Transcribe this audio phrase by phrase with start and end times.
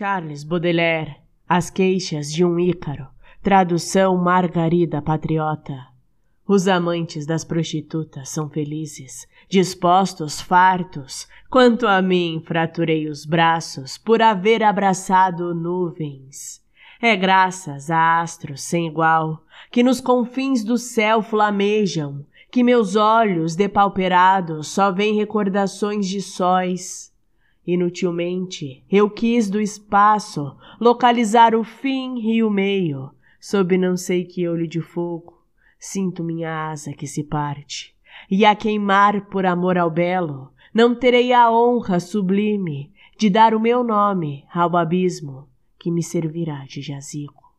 [0.00, 1.16] Charles Baudelaire,
[1.46, 3.06] As Queixas de um Ícaro,
[3.42, 5.88] tradução Margarida Patriota.
[6.48, 11.28] Os amantes das prostitutas são felizes, dispostos, fartos.
[11.50, 16.62] Quanto a mim, fraturei os braços por haver abraçado nuvens.
[16.98, 23.54] É graças a astros sem igual que nos confins do céu flamejam, que meus olhos
[23.54, 27.09] depauperados só veem recordações de sóis.
[27.66, 34.48] Inutilmente eu quis do espaço localizar o fim e o meio, sob não sei que
[34.48, 35.42] olho de fogo.
[35.78, 37.94] Sinto minha asa que se parte,
[38.30, 43.60] e a queimar por amor ao belo, não terei a honra sublime de dar o
[43.60, 47.49] meu nome ao abismo que me servirá de jazigo.